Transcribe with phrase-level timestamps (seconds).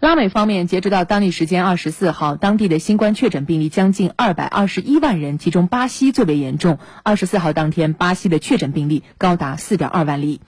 [0.00, 6.78] 拉美方面截止到当地时间二十四号当地的新冠确诊病例将近二百二十一万人其中巴西最为严重。
[7.02, 10.40] 二十四号当天巴西的确诊病例高达四点二万例。